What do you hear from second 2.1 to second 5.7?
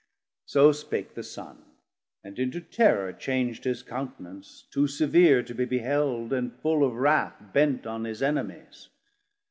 and into terrour chang'd His count'nance too severe to be